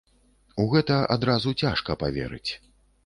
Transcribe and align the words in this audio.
У 0.61 0.65
гэта 0.71 0.97
адразу 1.17 1.53
цяжка 1.65 1.97
паверыць. 2.05 2.51